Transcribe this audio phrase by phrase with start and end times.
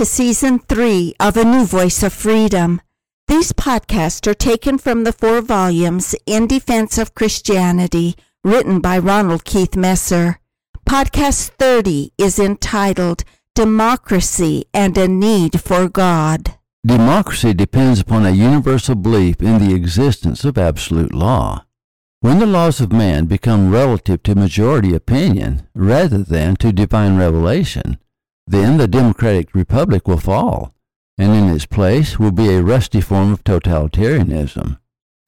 [0.00, 2.80] To season three of A New Voice of Freedom.
[3.28, 9.44] These podcasts are taken from the four volumes In Defense of Christianity, written by Ronald
[9.44, 10.38] Keith Messer.
[10.88, 13.24] Podcast 30 is entitled
[13.54, 16.54] Democracy and a Need for God.
[16.82, 21.66] Democracy depends upon a universal belief in the existence of absolute law.
[22.20, 27.98] When the laws of man become relative to majority opinion rather than to divine revelation,
[28.50, 30.74] then the democratic republic will fall,
[31.16, 34.76] and in its place will be a rusty form of totalitarianism.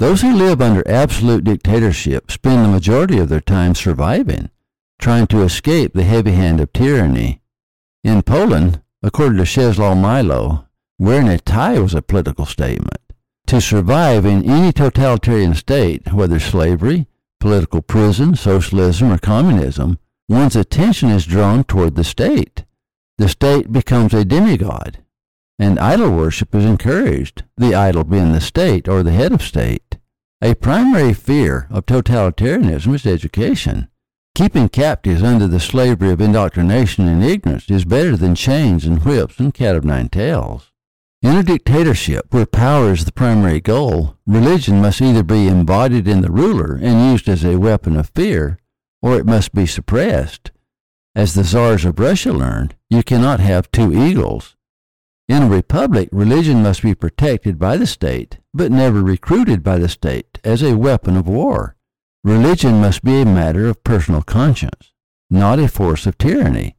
[0.00, 4.50] Those who live under absolute dictatorship spend the majority of their time surviving,
[4.98, 7.40] trying to escape the heavy hand of tyranny.
[8.02, 10.66] In Poland, according to Czesław Miłosz,
[10.98, 12.98] wearing a tie was a political statement.
[13.46, 17.06] To survive in any totalitarian state, whether slavery,
[17.38, 22.64] political prison, socialism, or communism, one's attention is drawn toward the state
[23.18, 24.98] the state becomes a demigod,
[25.58, 29.98] and idol worship is encouraged, the idol being the state or the head of state.
[30.40, 33.88] A primary fear of totalitarianism is education.
[34.34, 39.38] Keeping captives under the slavery of indoctrination and ignorance is better than chains and whips
[39.38, 40.72] and cat of nine tails.
[41.22, 46.22] In a dictatorship where power is the primary goal, religion must either be embodied in
[46.22, 48.58] the ruler and used as a weapon of fear,
[49.00, 50.50] or it must be suppressed.
[51.14, 54.56] As the czars of Russia learned, you cannot have two eagles.
[55.28, 59.90] In a republic, religion must be protected by the state, but never recruited by the
[59.90, 61.76] state as a weapon of war.
[62.24, 64.94] Religion must be a matter of personal conscience,
[65.28, 66.76] not a force of tyranny.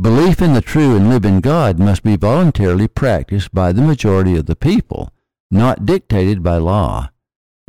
[0.00, 4.46] Belief in the true and living God must be voluntarily practiced by the majority of
[4.46, 5.10] the people,
[5.50, 7.10] not dictated by law.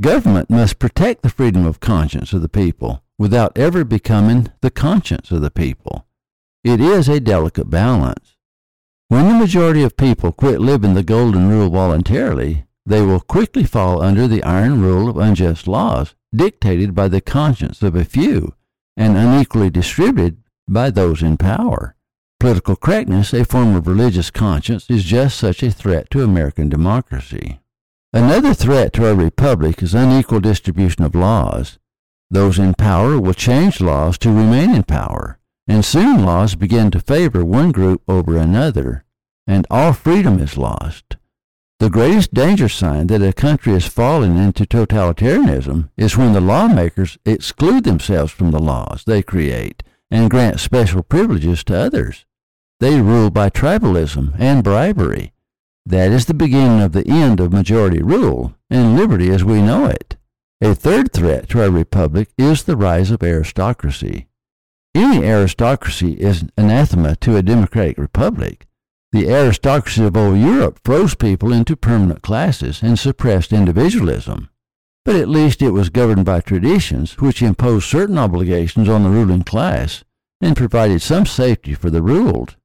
[0.01, 5.31] Government must protect the freedom of conscience of the people without ever becoming the conscience
[5.31, 6.05] of the people.
[6.63, 8.35] It is a delicate balance.
[9.07, 14.01] When the majority of people quit living the golden rule voluntarily, they will quickly fall
[14.01, 18.53] under the iron rule of unjust laws dictated by the conscience of a few
[18.97, 20.37] and unequally distributed
[20.67, 21.95] by those in power.
[22.39, 27.59] Political correctness, a form of religious conscience, is just such a threat to American democracy.
[28.11, 31.79] Another threat to our republic is unequal distribution of laws.
[32.29, 36.99] Those in power will change laws to remain in power and soon laws begin to
[36.99, 39.03] favor one group over another,
[39.47, 41.17] and all freedom is lost.
[41.79, 47.17] The greatest danger sign that a country is falling into totalitarianism is when the lawmakers
[47.25, 52.25] exclude themselves from the laws they create and grant special privileges to others.
[52.79, 55.33] They rule by tribalism and bribery.
[55.85, 59.85] That is the beginning of the end of majority rule and liberty as we know
[59.85, 60.15] it.
[60.65, 64.25] A third threat to our republic is the rise of aristocracy.
[64.95, 68.65] Any aristocracy is anathema to a democratic republic.
[69.11, 74.49] The aristocracy of old Europe froze people into permanent classes and suppressed individualism.
[75.03, 79.43] But at least it was governed by traditions which imposed certain obligations on the ruling
[79.43, 80.03] class
[80.41, 82.55] and provided some safety for the ruled.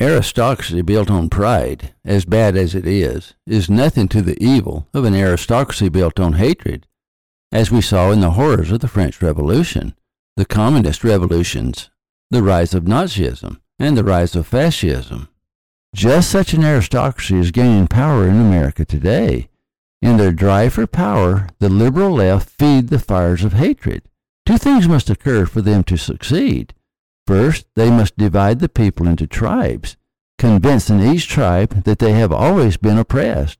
[0.00, 5.04] Aristocracy built on pride, as bad as it is, is nothing to the evil of
[5.04, 6.85] an aristocracy built on hatred,
[7.52, 9.94] as we saw in the horrors of the French Revolution
[10.36, 11.88] the communist revolutions,
[12.30, 15.28] the rise of Nazism, and the rise of fascism.
[15.94, 19.48] Just such an aristocracy is gaining power in America today.
[20.02, 24.02] In their drive for power, the liberal left feed the fires of hatred.
[24.44, 26.74] Two things must occur for them to succeed.
[27.26, 29.96] First, they must divide the people into tribes,
[30.38, 33.58] convincing each tribe that they have always been oppressed,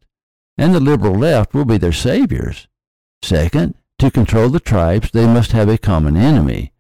[0.59, 2.69] and the liberal left will be their saviors.
[3.23, 6.73] Second, to control the tribes, they must have a common enemy.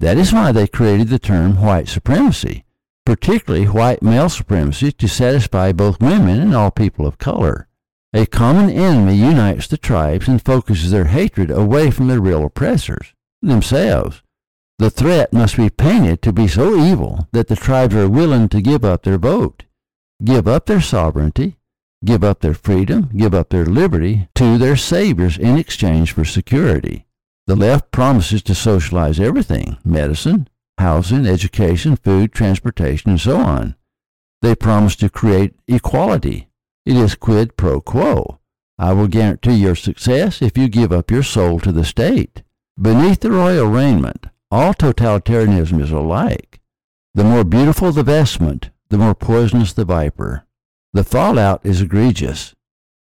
[0.00, 2.64] That is why they created the term white supremacy,
[3.06, 7.68] particularly white male supremacy to satisfy both women and all people of color.
[8.12, 13.12] A common enemy unites the tribes and focuses their hatred away from their real oppressors,
[13.42, 14.22] themselves.
[14.78, 18.60] The threat must be painted to be so evil that the tribes are willing to
[18.60, 19.64] give up their vote,
[20.22, 21.56] give up their sovereignty,
[22.04, 27.06] give up their freedom, give up their liberty to their saviors in exchange for security.
[27.46, 30.48] The left promises to socialize everything medicine,
[30.78, 33.76] housing, education, food, transportation, and so on.
[34.42, 36.48] They promise to create equality.
[36.86, 38.40] It is quid pro quo.
[38.78, 42.42] I will guarantee your success if you give up your soul to the state.
[42.80, 46.60] Beneath the royal raiment, all totalitarianism is alike.
[47.14, 50.44] The more beautiful the vestment, the more poisonous the viper.
[50.94, 52.54] The fallout is egregious.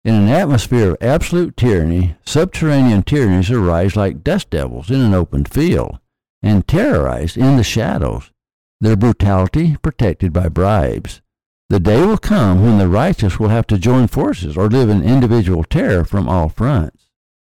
[0.05, 5.43] In an atmosphere of absolute tyranny, subterranean tyrannies arise like dust devils in an open
[5.43, 5.99] field,
[6.41, 8.31] and terrorize in the shadows,
[8.79, 11.21] their brutality protected by bribes.
[11.69, 15.03] The day will come when the righteous will have to join forces or live in
[15.03, 17.09] individual terror from all fronts.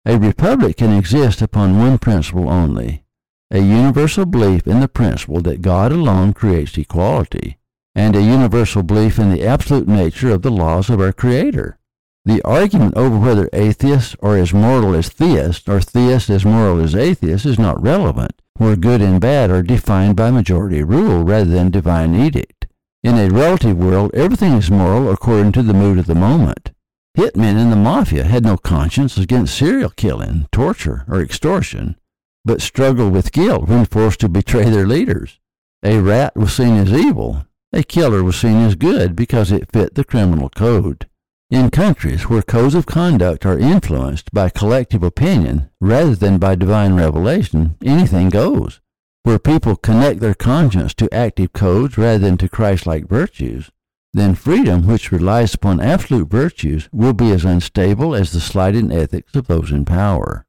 [0.06, 3.04] A republic can exist upon one principle only
[3.52, 7.58] a universal belief in the principle that God alone creates equality,
[7.96, 11.80] and a universal belief in the absolute nature of the laws of our Creator.
[12.26, 16.96] The argument over whether atheists are as moral as theists or theists as moral as
[16.96, 21.72] atheists is not relevant, where good and bad are defined by majority rule rather than
[21.72, 22.68] divine edict.
[23.04, 26.72] In a relative world, everything is moral according to the mood of the moment.
[27.16, 31.96] Hitmen in the mafia had no conscience against serial killing, torture, or extortion,
[32.44, 35.40] but struggled with guilt when forced to betray their leaders.
[35.84, 37.46] A rat was seen as evil.
[37.76, 41.10] A killer was seen as good because it fit the criminal code.
[41.50, 46.94] In countries where codes of conduct are influenced by collective opinion rather than by divine
[46.94, 48.80] revelation, anything goes.
[49.24, 53.70] Where people connect their conscience to active codes rather than to Christ-like virtues,
[54.14, 59.36] then freedom, which relies upon absolute virtues, will be as unstable as the sliding ethics
[59.36, 60.46] of those in power.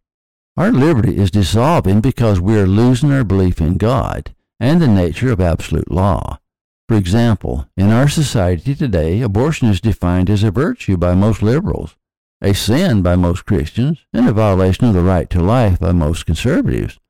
[0.56, 5.32] Our liberty is dissolving because we are losing our belief in God and the nature
[5.32, 6.38] of absolute law.
[6.88, 11.96] For example, in our society today, abortion is defined as a virtue by most liberals,
[12.40, 16.26] a sin by most Christians, and a violation of the right to life by most
[16.26, 17.00] conservatives.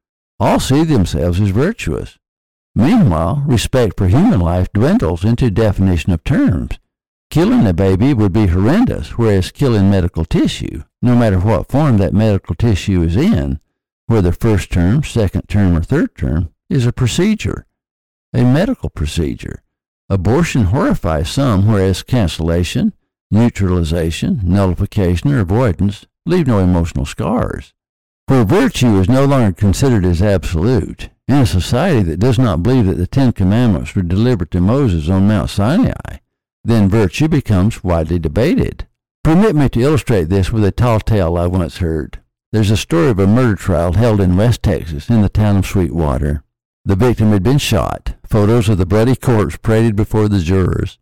[0.40, 2.18] All see themselves as virtuous.
[2.74, 6.78] Meanwhile, respect for human life dwindles into definition of terms.
[7.28, 12.14] Killing a baby would be horrendous, whereas killing medical tissue, no matter what form that
[12.14, 13.60] medical tissue is in,
[14.06, 17.66] whether first term, second term, or third term, is a procedure,
[18.32, 19.62] a medical procedure.
[20.08, 22.92] Abortion horrifies some, whereas cancellation,
[23.30, 27.72] neutralization, nullification, or avoidance leave no emotional scars.
[28.26, 32.86] Where virtue is no longer considered as absolute, in a society that does not believe
[32.86, 36.18] that the Ten Commandments were delivered to Moses on Mount Sinai,
[36.64, 38.86] then virtue becomes widely debated.
[39.24, 42.20] Permit me to illustrate this with a tall tale I once heard.
[42.52, 45.66] There's a story of a murder trial held in West Texas in the town of
[45.66, 46.44] Sweetwater.
[46.86, 48.14] The victim had been shot.
[48.24, 50.98] Photos of the bloody corpse paraded before the jurors.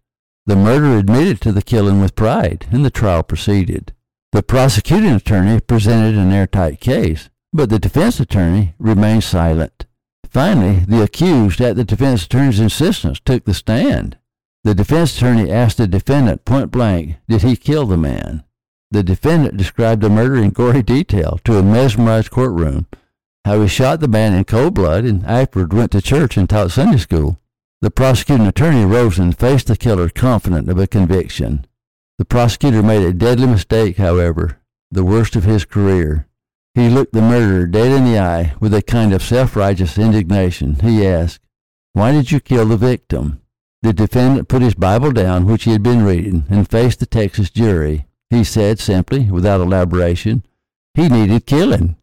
[0.46, 3.92] The murderer admitted to the killing with pride, and the trial proceeded.
[4.32, 9.84] The prosecuting attorney presented an airtight case, but the defense attorney remained silent.
[10.30, 14.16] Finally, the accused, at the defense attorney's insistence, took the stand.
[14.64, 18.42] The defense attorney asked the defendant point blank, did he kill the man?
[18.90, 22.86] The defendant described the murder in gory detail to a mesmerized courtroom
[23.44, 26.70] how he shot the man in cold blood and afterward went to church and taught
[26.70, 27.38] Sunday school.
[27.82, 31.66] The prosecuting attorney rose and faced the killer confident of a conviction.
[32.16, 34.58] The prosecutor made a deadly mistake, however,
[34.90, 36.26] the worst of his career.
[36.74, 40.76] He looked the murderer dead in the eye with a kind of self-righteous indignation.
[40.76, 41.40] He asked,
[41.92, 43.42] Why did you kill the victim?
[43.82, 47.50] The defendant put his Bible down, which he had been reading, and faced the Texas
[47.50, 48.06] jury.
[48.30, 50.42] He said simply, without elaboration,
[50.94, 51.96] he needed killing.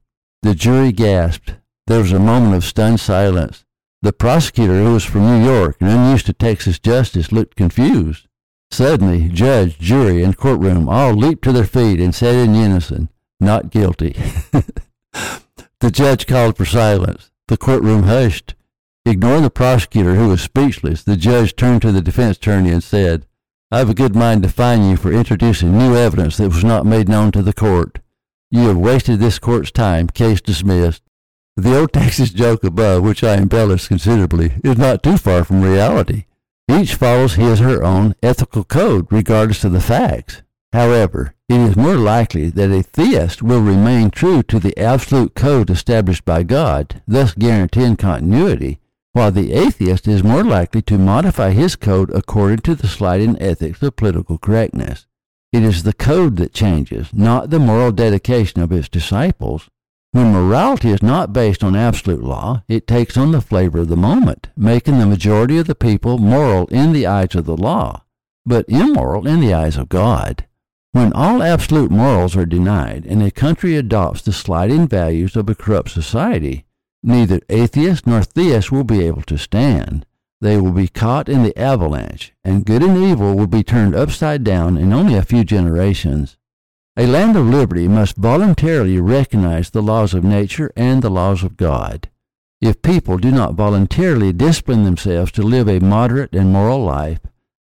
[0.43, 1.55] The jury gasped.
[1.85, 3.63] There was a moment of stunned silence.
[4.01, 8.27] The prosecutor, who was from New York and unused to Texas justice, looked confused.
[8.71, 13.69] Suddenly, judge, jury, and courtroom all leaped to their feet and said in unison, Not
[13.69, 14.13] guilty.
[15.79, 17.29] the judge called for silence.
[17.47, 18.55] The courtroom hushed.
[19.05, 23.27] Ignoring the prosecutor, who was speechless, the judge turned to the defense attorney and said,
[23.69, 26.85] I have a good mind to fine you for introducing new evidence that was not
[26.85, 27.99] made known to the court.
[28.53, 30.07] You have wasted this court's time.
[30.07, 31.01] Case dismissed.
[31.55, 36.25] The old Texas joke above, which I embellished considerably, is not too far from reality.
[36.69, 40.41] Each follows his or her own ethical code regardless of the facts.
[40.73, 45.69] However, it is more likely that a theist will remain true to the absolute code
[45.69, 48.79] established by God, thus guaranteeing continuity,
[49.13, 53.81] while the atheist is more likely to modify his code according to the sliding ethics
[53.81, 55.07] of political correctness.
[55.51, 59.69] It is the code that changes, not the moral dedication of its disciples.
[60.13, 63.97] When morality is not based on absolute law, it takes on the flavor of the
[63.97, 68.03] moment, making the majority of the people moral in the eyes of the law,
[68.45, 70.45] but immoral in the eyes of God.
[70.93, 75.55] When all absolute morals are denied and a country adopts the sliding values of a
[75.55, 76.65] corrupt society,
[77.03, 80.05] neither atheist nor theist will be able to stand.
[80.41, 84.43] They will be caught in the avalanche, and good and evil will be turned upside
[84.43, 86.35] down in only a few generations.
[86.97, 91.57] A land of liberty must voluntarily recognize the laws of nature and the laws of
[91.57, 92.09] God.
[92.59, 97.19] If people do not voluntarily discipline themselves to live a moderate and moral life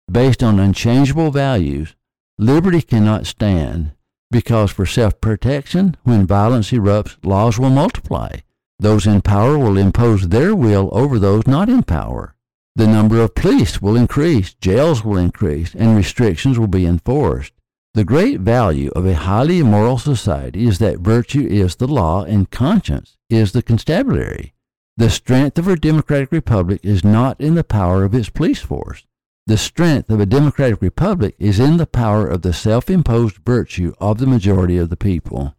[0.09, 1.95] based on unchangeable values,
[2.37, 3.91] liberty cannot stand,
[4.31, 8.37] because for self protection, when violence erupts, laws will multiply.
[8.79, 12.35] Those in power will impose their will over those not in power.
[12.75, 17.53] The number of police will increase, jails will increase, and restrictions will be enforced.
[17.95, 22.49] The great value of a highly moral society is that virtue is the law and
[22.49, 24.53] conscience is the constabulary.
[24.97, 29.05] The strength of a democratic republic is not in the power of its police force.
[29.47, 33.93] The strength of a democratic republic is in the power of the self imposed virtue
[33.99, 35.55] of the majority of the people.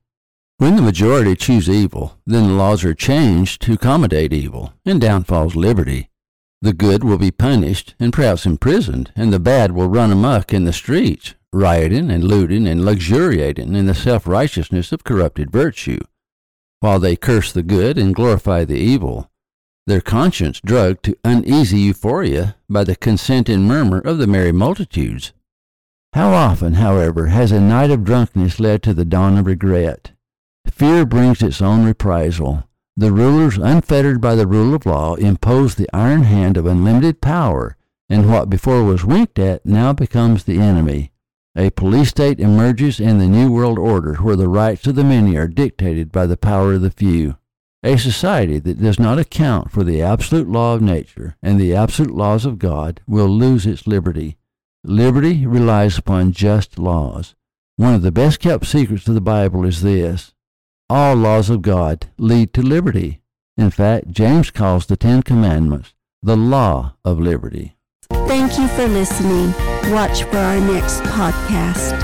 [0.58, 5.24] When the majority choose evil, then the laws are changed to accommodate evil, and down
[5.24, 6.09] falls liberty.
[6.62, 10.64] The good will be punished and perhaps imprisoned, and the bad will run amuck in
[10.64, 16.00] the streets, rioting and looting and luxuriating in the self righteousness of corrupted virtue,
[16.80, 19.30] while they curse the good and glorify the evil,
[19.86, 25.32] their conscience drugged to uneasy euphoria by the consent and murmur of the merry multitudes.
[26.12, 30.12] How often, however, has a night of drunkenness led to the dawn of regret?
[30.66, 32.64] Fear brings its own reprisal.
[32.96, 37.76] The rulers, unfettered by the rule of law, impose the iron hand of unlimited power,
[38.08, 41.12] and what before was winked at now becomes the enemy.
[41.56, 45.36] A police state emerges in the New World Order where the rights of the many
[45.36, 47.36] are dictated by the power of the few.
[47.82, 52.14] A society that does not account for the absolute law of nature and the absolute
[52.14, 54.36] laws of God will lose its liberty.
[54.84, 57.34] Liberty relies upon just laws.
[57.76, 60.34] One of the best kept secrets of the Bible is this
[60.90, 63.20] all laws of God lead to liberty.
[63.56, 67.76] In fact, James calls the Ten Commandments the law of liberty.
[68.26, 69.52] Thank you for listening.
[69.92, 71.94] Watch for our next podcast.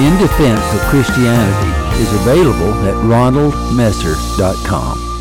[0.00, 5.11] In Defense of Christianity is available at ronaldmesser.com.